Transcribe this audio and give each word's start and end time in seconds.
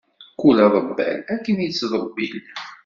Kul 0.39 0.57
aḍebbal 0.65 1.17
akken 1.33 1.57
ittḍebbil. 1.67 2.37